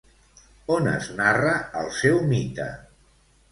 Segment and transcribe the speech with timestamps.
[0.75, 1.53] On es narra
[1.83, 2.69] el seu mite?